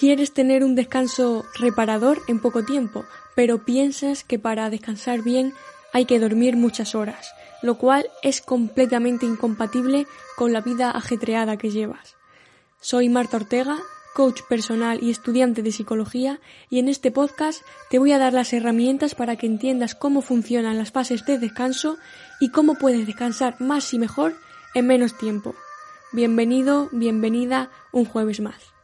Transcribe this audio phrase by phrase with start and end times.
[0.00, 3.04] Quieres tener un descanso reparador en poco tiempo,
[3.34, 5.52] pero piensas que para descansar bien
[5.92, 10.06] hay que dormir muchas horas, lo cual es completamente incompatible
[10.38, 12.16] con la vida ajetreada que llevas.
[12.80, 13.76] Soy Marta Ortega,
[14.14, 16.40] coach personal y estudiante de psicología,
[16.70, 17.60] y en este podcast
[17.90, 21.98] te voy a dar las herramientas para que entiendas cómo funcionan las fases de descanso
[22.40, 24.34] y cómo puedes descansar más y mejor
[24.74, 25.54] en menos tiempo.
[26.10, 28.79] Bienvenido, bienvenida un jueves más.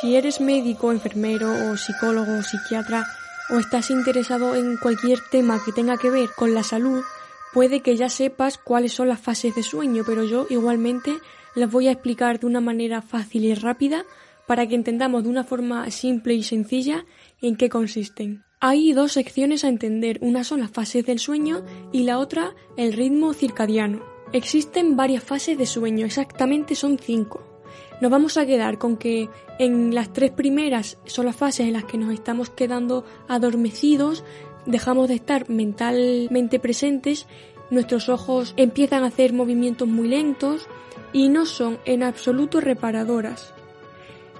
[0.00, 3.04] Si eres médico, enfermero o psicólogo psiquiatra
[3.50, 7.02] o estás interesado en cualquier tema que tenga que ver con la salud,
[7.52, 11.16] puede que ya sepas cuáles son las fases de sueño, pero yo igualmente
[11.56, 14.04] las voy a explicar de una manera fácil y rápida
[14.46, 17.04] para que entendamos de una forma simple y sencilla
[17.42, 18.44] en qué consisten.
[18.60, 22.92] Hay dos secciones a entender, una son las fases del sueño y la otra el
[22.92, 24.04] ritmo circadiano.
[24.32, 27.57] Existen varias fases de sueño, exactamente son cinco
[28.00, 31.84] nos vamos a quedar con que en las tres primeras son las fases en las
[31.84, 34.24] que nos estamos quedando adormecidos,
[34.66, 37.26] dejamos de estar mentalmente presentes,
[37.70, 40.66] nuestros ojos empiezan a hacer movimientos muy lentos
[41.12, 43.54] y no son en absoluto reparadoras.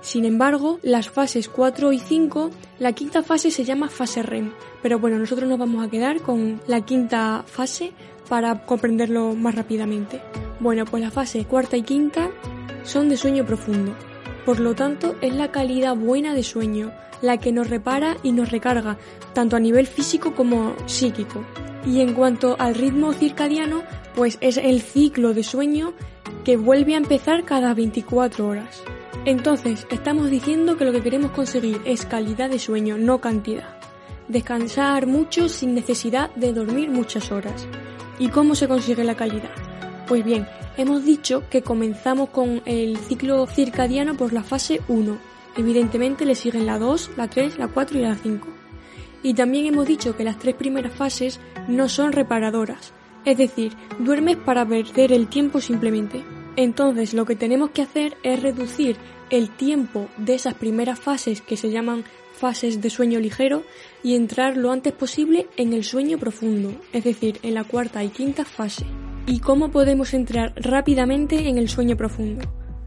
[0.00, 4.98] Sin embargo, las fases 4 y 5, la quinta fase se llama fase REM, pero
[4.98, 7.92] bueno, nosotros nos vamos a quedar con la quinta fase
[8.28, 10.20] para comprenderlo más rápidamente.
[10.60, 12.30] Bueno, pues la fase cuarta y quinta
[12.84, 13.94] son de sueño profundo.
[14.44, 18.50] Por lo tanto, es la calidad buena de sueño la que nos repara y nos
[18.50, 18.98] recarga,
[19.32, 21.44] tanto a nivel físico como psíquico.
[21.86, 23.82] Y en cuanto al ritmo circadiano,
[24.14, 25.94] pues es el ciclo de sueño
[26.44, 28.82] que vuelve a empezar cada 24 horas.
[29.24, 33.78] Entonces, estamos diciendo que lo que queremos conseguir es calidad de sueño, no cantidad.
[34.28, 37.66] Descansar mucho sin necesidad de dormir muchas horas.
[38.18, 39.50] ¿Y cómo se consigue la calidad?
[40.06, 40.46] Pues bien,
[40.76, 45.18] hemos dicho que comenzamos con el ciclo circadiano por la fase 1.
[45.56, 48.48] Evidentemente le siguen la 2, la 3, la 4 y la 5.
[49.22, 52.92] Y también hemos dicho que las tres primeras fases no son reparadoras,
[53.24, 56.22] es decir, duermes para perder el tiempo simplemente.
[56.56, 58.96] Entonces lo que tenemos que hacer es reducir
[59.30, 62.04] el tiempo de esas primeras fases que se llaman
[62.34, 63.62] fases de sueño ligero
[64.02, 68.08] y entrar lo antes posible en el sueño profundo, es decir, en la cuarta y
[68.08, 68.84] quinta fase.
[69.26, 72.42] ¿Y cómo podemos entrar rápidamente en el sueño profundo?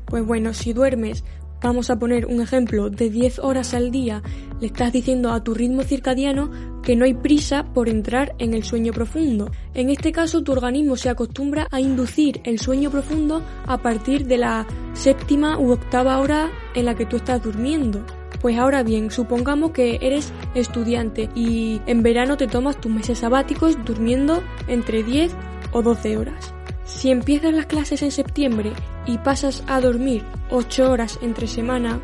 [0.05, 1.23] Pues bueno, si duermes,
[1.63, 4.21] vamos a poner un ejemplo, de 10 horas al día,
[4.59, 6.51] le estás diciendo a tu ritmo circadiano
[6.83, 9.49] que no hay prisa por entrar en el sueño profundo.
[9.73, 14.37] En este caso, tu organismo se acostumbra a inducir el sueño profundo a partir de
[14.37, 18.05] la séptima u octava hora en la que tú estás durmiendo.
[18.41, 23.83] Pues ahora bien, supongamos que eres estudiante y en verano te tomas tus meses sabáticos
[23.83, 25.35] durmiendo entre 10
[25.77, 26.53] o 12 horas.
[26.85, 28.73] Si empiezas las clases en septiembre
[29.05, 31.99] y pasas a dormir 8 horas entre semana,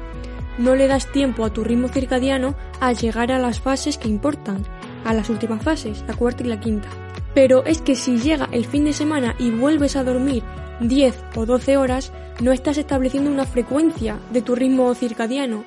[0.57, 4.63] no le das tiempo a tu ritmo circadiano a llegar a las fases que importan,
[5.03, 6.88] a las últimas fases, la cuarta y la quinta.
[7.33, 10.44] Pero es que si llega el fin de semana y vuelves a dormir
[10.79, 15.63] 10 o 12 horas, no estás estableciendo una frecuencia de tu ritmo circadiano.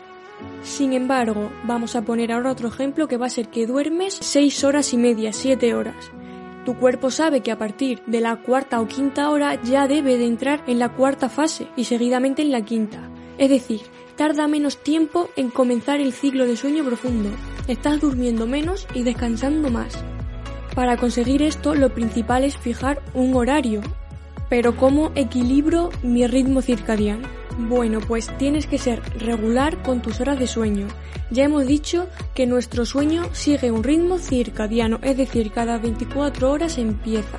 [0.63, 4.63] Sin embargo, vamos a poner ahora otro ejemplo que va a ser que duermes 6
[4.65, 6.13] horas y media, 7 horas.
[6.67, 10.27] Tu cuerpo sabe que a partir de la cuarta o quinta hora ya debe de
[10.27, 13.09] entrar en la cuarta fase y seguidamente en la quinta.
[13.39, 13.83] Es decir,
[14.17, 17.31] tarda menos tiempo en comenzar el ciclo de sueño profundo.
[17.69, 19.97] Estás durmiendo menos y descansando más.
[20.75, 23.81] Para conseguir esto, lo principal es fijar un horario.
[24.51, 27.29] Pero ¿cómo equilibro mi ritmo circadiano?
[27.59, 30.89] Bueno, pues tienes que ser regular con tus horas de sueño.
[31.31, 36.77] Ya hemos dicho que nuestro sueño sigue un ritmo circadiano, es decir, cada 24 horas
[36.77, 37.39] empieza.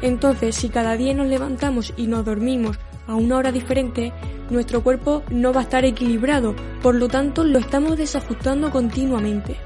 [0.00, 4.12] Entonces, si cada día nos levantamos y nos dormimos a una hora diferente,
[4.48, 9.56] nuestro cuerpo no va a estar equilibrado, por lo tanto lo estamos desajustando continuamente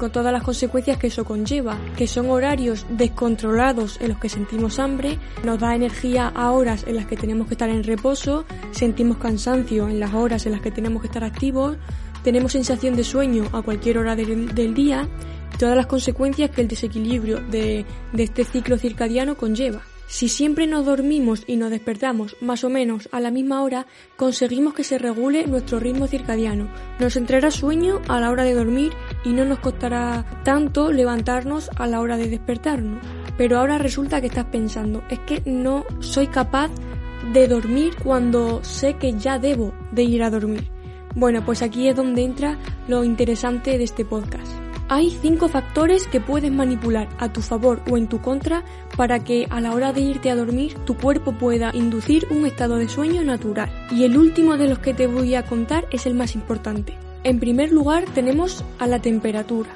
[0.00, 4.78] con todas las consecuencias que eso conlleva, que son horarios descontrolados en los que sentimos
[4.78, 9.18] hambre, nos da energía a horas en las que tenemos que estar en reposo, sentimos
[9.18, 11.76] cansancio en las horas en las que tenemos que estar activos,
[12.24, 15.06] tenemos sensación de sueño a cualquier hora del, día,
[15.58, 17.84] todas las consecuencias que el desequilibrio de
[18.16, 19.82] este ciclo circadiano conlleva.
[20.10, 23.86] Si siempre nos dormimos y nos despertamos más o menos a la misma hora,
[24.16, 26.68] conseguimos que se regule nuestro ritmo circadiano.
[26.98, 28.92] Nos entrará sueño a la hora de dormir
[29.24, 32.98] y no nos costará tanto levantarnos a la hora de despertarnos.
[33.36, 36.70] Pero ahora resulta que estás pensando, es que no soy capaz
[37.32, 40.70] de dormir cuando sé que ya debo de ir a dormir.
[41.14, 42.58] Bueno, pues aquí es donde entra
[42.88, 44.52] lo interesante de este podcast.
[44.88, 48.64] Hay cinco factores que puedes manipular a tu favor o en tu contra
[48.96, 52.76] para que a la hora de irte a dormir tu cuerpo pueda inducir un estado
[52.76, 53.70] de sueño natural.
[53.92, 56.96] Y el último de los que te voy a contar es el más importante.
[57.22, 59.68] En primer lugar tenemos a la temperatura.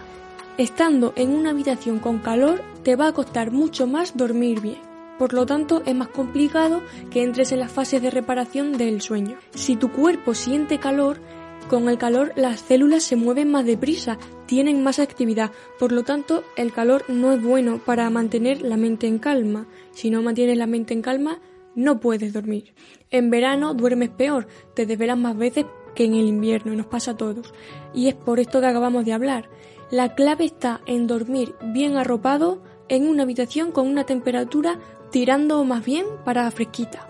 [0.57, 4.79] Estando en una habitación con calor te va a costar mucho más dormir bien.
[5.19, 9.37] Por lo tanto, es más complicado que entres en las fases de reparación del sueño.
[9.55, 11.21] Si tu cuerpo siente calor,
[11.69, 16.45] con el calor las células se mueven más deprisa, tienen más actividad, por lo tanto
[16.57, 19.67] el calor no es bueno para mantener la mente en calma.
[19.93, 21.41] Si no mantienes la mente en calma,
[21.75, 22.73] no puedes dormir.
[23.11, 27.13] En verano duermes peor, te desvelas más veces que en el invierno y nos pasa
[27.13, 27.53] a todos.
[27.93, 29.49] Y es por esto que acabamos de hablar.
[29.91, 34.79] La clave está en dormir bien arropado en una habitación con una temperatura
[35.11, 37.09] tirando más bien para fresquita.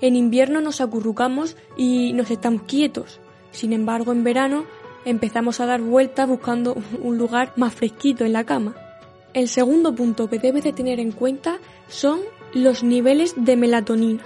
[0.00, 3.20] En invierno nos acurrucamos y nos estamos quietos.
[3.50, 4.66] Sin embargo, en verano
[5.06, 8.76] empezamos a dar vueltas buscando un lugar más fresquito en la cama.
[9.32, 11.58] El segundo punto que debes de tener en cuenta
[11.88, 12.20] son
[12.52, 14.22] los niveles de melatonina.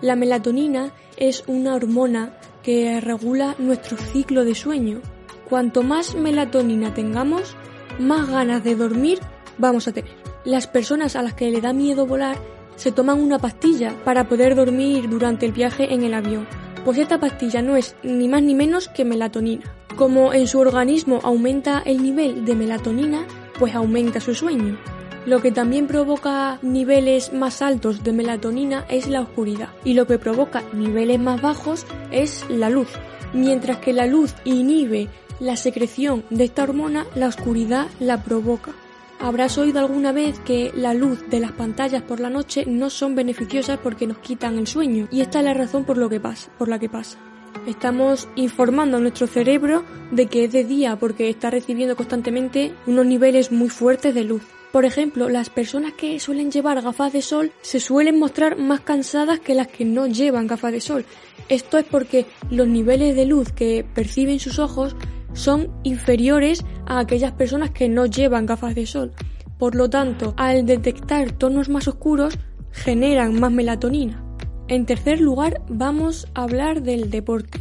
[0.00, 5.00] La melatonina es una hormona que regula nuestro ciclo de sueño.
[5.48, 7.56] Cuanto más melatonina tengamos,
[7.98, 9.18] más ganas de dormir
[9.58, 10.12] vamos a tener.
[10.44, 12.36] Las personas a las que le da miedo volar
[12.76, 16.46] se toman una pastilla para poder dormir durante el viaje en el avión
[16.84, 19.64] pues esta pastilla no es ni más ni menos que melatonina.
[19.96, 23.24] Como en su organismo aumenta el nivel de melatonina,
[23.58, 24.78] pues aumenta su sueño.
[25.24, 30.18] Lo que también provoca niveles más altos de melatonina es la oscuridad y lo que
[30.18, 32.88] provoca niveles más bajos es la luz.
[33.32, 35.08] Mientras que la luz inhibe
[35.38, 38.72] la secreción de esta hormona, la oscuridad la provoca.
[39.20, 43.14] Habrás oído alguna vez que la luz de las pantallas por la noche no son
[43.14, 46.50] beneficiosas porque nos quitan el sueño y esta es la razón por lo que pasa,
[46.58, 47.18] por la que pasa.
[47.64, 53.06] Estamos informando a nuestro cerebro de que es de día porque está recibiendo constantemente unos
[53.06, 54.42] niveles muy fuertes de luz.
[54.72, 59.38] Por ejemplo, las personas que suelen llevar gafas de sol se suelen mostrar más cansadas
[59.38, 61.04] que las que no llevan gafas de sol.
[61.50, 64.96] Esto es porque los niveles de luz que perciben sus ojos
[65.34, 69.12] son inferiores a aquellas personas que no llevan gafas de sol.
[69.58, 72.38] Por lo tanto, al detectar tonos más oscuros,
[72.70, 74.24] generan más melatonina.
[74.68, 77.60] En tercer lugar, vamos a hablar del deporte.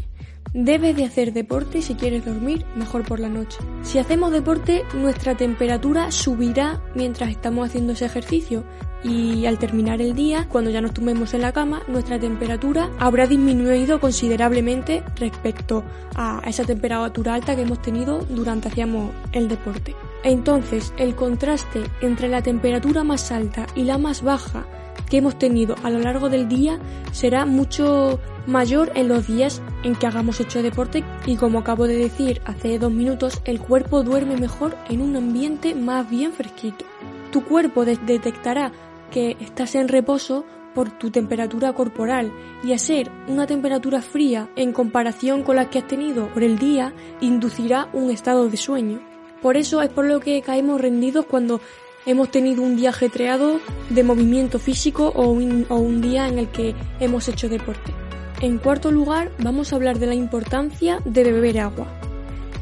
[0.53, 3.57] Debes de hacer deporte si quieres dormir mejor por la noche.
[3.83, 8.65] Si hacemos deporte, nuestra temperatura subirá mientras estamos haciendo ese ejercicio
[9.01, 13.27] y al terminar el día, cuando ya nos tumbemos en la cama, nuestra temperatura habrá
[13.27, 19.95] disminuido considerablemente respecto a esa temperatura alta que hemos tenido durante hacíamos el deporte.
[20.25, 24.65] Entonces, el contraste entre la temperatura más alta y la más baja
[25.11, 26.79] que hemos tenido a lo largo del día
[27.11, 28.17] será mucho
[28.47, 32.79] mayor en los días en que hagamos hecho deporte y como acabo de decir hace
[32.79, 36.85] dos minutos, el cuerpo duerme mejor en un ambiente más bien fresquito.
[37.29, 38.71] Tu cuerpo detectará
[39.11, 42.31] que estás en reposo por tu temperatura corporal
[42.63, 46.57] y a ser una temperatura fría en comparación con la que has tenido por el
[46.57, 49.01] día inducirá un estado de sueño.
[49.41, 51.59] Por eso es por lo que caemos rendidos cuando
[52.05, 53.59] hemos tenido un día ajetreado
[53.89, 57.93] de movimiento físico o un, día en el que hemos hecho deporte.
[58.41, 61.87] En cuarto lugar, vamos a hablar de la importancia de beber agua.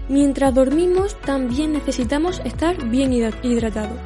[0.10, 4.00] Mientras dormimos, también necesitamos estar bien hidratados,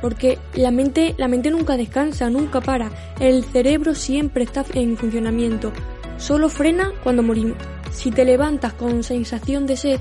[0.00, 2.90] porque la mente, la mente nunca descansa, nunca para.
[3.18, 5.72] El cerebro siempre está en funcionamiento,
[6.18, 7.58] solo frena cuando morimos.
[7.92, 10.00] Si te levantas con sensación de sed,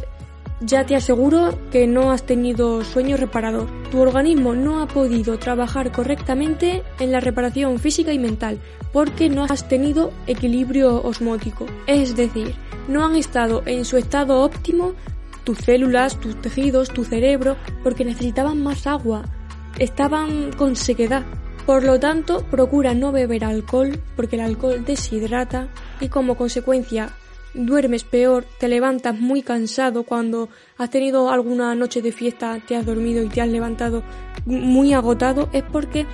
[0.61, 3.67] ya te aseguro que no has tenido sueño reparador.
[3.91, 8.59] Tu organismo no ha podido trabajar correctamente en la reparación física y mental
[8.91, 11.65] porque no has tenido equilibrio osmótico.
[11.87, 12.55] Es decir,
[12.87, 14.93] no han estado en su estado óptimo
[15.43, 19.23] tus células, tus tejidos, tu cerebro, porque necesitaban más agua.
[19.79, 21.23] Estaban con sequedad.
[21.65, 25.69] Por lo tanto, procura no beber alcohol porque el alcohol deshidrata
[26.01, 27.13] y como consecuencia
[27.53, 32.85] duermes peor, te levantas muy cansado cuando has tenido alguna noche de fiesta, te has
[32.85, 34.03] dormido y te has levantado
[34.45, 36.05] muy agotado, es porque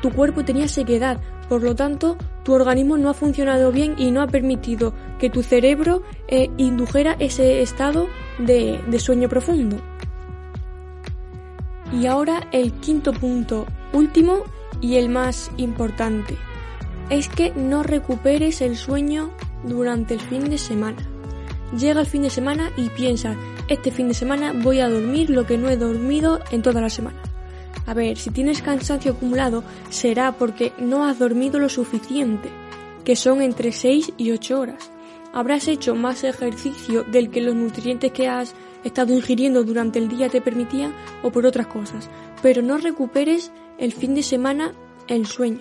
[0.00, 4.22] tu cuerpo tenía sequedad, por lo tanto tu organismo no ha funcionado bien y no
[4.22, 9.80] ha permitido que tu cerebro eh, indujera ese estado de, de sueño profundo.
[11.92, 14.44] Y ahora el quinto punto, último
[14.80, 16.36] y el más importante,
[17.10, 19.30] es que no recuperes el sueño
[19.64, 20.98] durante el fin de semana.
[21.76, 23.36] Llega el fin de semana y piensas,
[23.68, 26.90] este fin de semana voy a dormir lo que no he dormido en toda la
[26.90, 27.18] semana.
[27.86, 32.48] A ver, si tienes cansancio acumulado será porque no has dormido lo suficiente,
[33.04, 34.90] que son entre 6 y 8 horas.
[35.32, 38.54] Habrás hecho más ejercicio del que los nutrientes que has
[38.84, 42.10] estado ingiriendo durante el día te permitían o por otras cosas,
[42.42, 44.72] pero no recuperes el fin de semana
[45.08, 45.60] el sueño.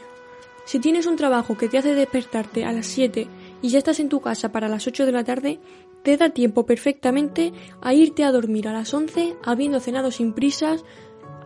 [0.65, 3.27] Si tienes un trabajo que te hace despertarte a las 7
[3.61, 5.59] y ya estás en tu casa para las 8 de la tarde,
[6.03, 10.83] te da tiempo perfectamente a irte a dormir a las 11 habiendo cenado sin prisas,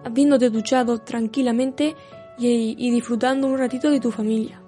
[0.04, 1.96] habiéndote duchado tranquilamente
[2.38, 4.62] y, y disfrutando un ratito de tu familia.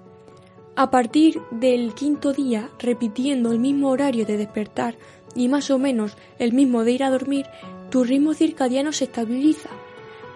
[0.76, 4.96] A partir del quinto día, repitiendo el mismo horario de despertar
[5.34, 7.46] y más o menos el mismo de ir a dormir,
[7.90, 9.70] tu ritmo circadiano se estabiliza.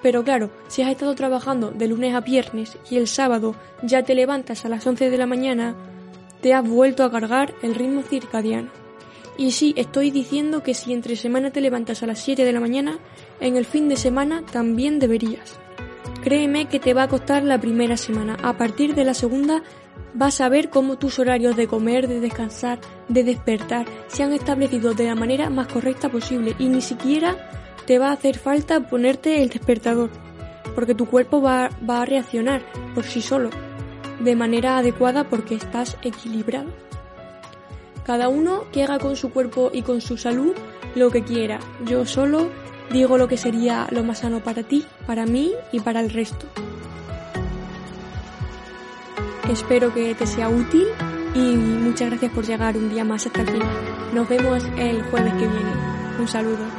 [0.03, 4.17] Pero claro, si has estado trabajando de lunes a viernes y el sábado ya te
[4.17, 5.77] levantas a las 11 de la mañana,
[6.43, 8.69] te has vuelto a cargar el ritmo circadiano.
[9.39, 12.61] Y sí, estoy diciendo que si entre semana te levantas a las 7 de la
[12.61, 12.99] mañana,
[13.41, 15.59] en el fin de semana también deberías.
[16.23, 18.37] Créeme que te va a costar la primera semana.
[18.43, 19.63] A partir de la segunda
[20.15, 24.95] vas a ver cómo tus horarios de comer, de descansar, de despertar se han establecido
[24.95, 27.37] de la manera más correcta posible y ni siquiera
[27.87, 30.11] te va a hacer falta ponerte el despertador,
[30.75, 32.63] porque tu cuerpo va, va a reaccionar
[32.95, 33.51] por sí solo,
[34.23, 36.71] de manera adecuada porque estás equilibrado.
[38.05, 40.55] Cada uno que haga con su cuerpo y con su salud
[40.95, 41.61] lo que quiera.
[41.85, 42.51] Yo solo
[42.91, 46.47] digo lo que sería lo más sano para ti, para mí y para el resto.
[49.51, 50.87] Espero que te sea útil
[51.35, 53.59] y muchas gracias por llegar un día más hasta aquí.
[54.13, 55.73] Nos vemos el jueves que viene.
[56.19, 56.72] Un saludo.